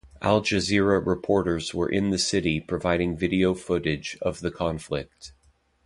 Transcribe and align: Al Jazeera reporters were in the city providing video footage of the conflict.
Al 0.19 0.41
Jazeera 0.41 0.99
reporters 1.05 1.75
were 1.75 1.87
in 1.87 2.09
the 2.09 2.17
city 2.17 2.59
providing 2.59 3.15
video 3.15 3.53
footage 3.53 4.17
of 4.19 4.39
the 4.39 4.49
conflict. 4.49 5.31